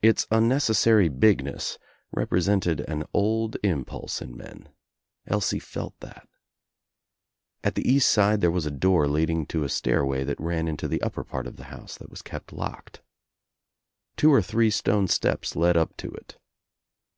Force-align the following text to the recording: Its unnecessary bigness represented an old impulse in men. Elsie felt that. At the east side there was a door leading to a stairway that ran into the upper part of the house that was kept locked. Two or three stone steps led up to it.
Its 0.00 0.26
unnecessary 0.30 1.10
bigness 1.10 1.78
represented 2.10 2.80
an 2.80 3.04
old 3.12 3.58
impulse 3.62 4.22
in 4.22 4.34
men. 4.34 4.70
Elsie 5.26 5.58
felt 5.58 5.94
that. 6.00 6.26
At 7.62 7.74
the 7.74 7.86
east 7.86 8.10
side 8.10 8.40
there 8.40 8.50
was 8.50 8.64
a 8.64 8.70
door 8.70 9.06
leading 9.06 9.44
to 9.48 9.62
a 9.64 9.68
stairway 9.68 10.24
that 10.24 10.40
ran 10.40 10.66
into 10.68 10.88
the 10.88 11.02
upper 11.02 11.22
part 11.22 11.46
of 11.46 11.56
the 11.56 11.64
house 11.64 11.98
that 11.98 12.08
was 12.08 12.22
kept 12.22 12.50
locked. 12.50 13.02
Two 14.16 14.32
or 14.32 14.40
three 14.40 14.70
stone 14.70 15.06
steps 15.06 15.54
led 15.54 15.76
up 15.76 15.98
to 15.98 16.08
it. 16.12 16.38